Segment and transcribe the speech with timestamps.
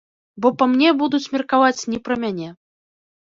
[0.43, 2.49] Бо па мне будуць меркаваць не пра мяне.